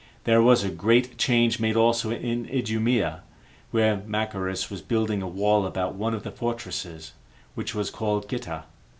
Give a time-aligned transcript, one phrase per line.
[0.23, 3.21] There was a great change made also in Idumea,
[3.69, 7.11] where Machaerus was building a wall about one of the fortresses,
[7.53, 8.63] which was called Gittha.